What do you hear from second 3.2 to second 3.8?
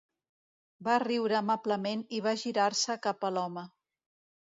a l'home.